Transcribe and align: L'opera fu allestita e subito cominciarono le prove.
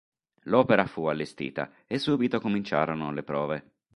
L'opera 0.45 0.87
fu 0.87 1.05
allestita 1.05 1.69
e 1.85 1.99
subito 1.99 2.39
cominciarono 2.41 3.11
le 3.11 3.21
prove. 3.21 3.73